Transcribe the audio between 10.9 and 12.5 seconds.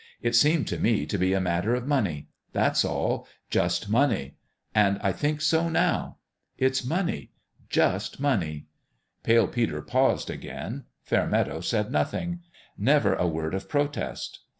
Fairmeadow said nothing